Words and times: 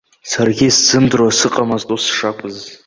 Саргьы 0.29 0.65
исзымдыруа 0.67 1.31
сыҟамызт 1.37 1.89
ус 1.95 2.03
шакәыз. 2.17 2.55